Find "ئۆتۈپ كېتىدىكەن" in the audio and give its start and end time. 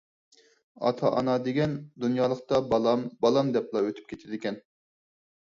3.85-4.61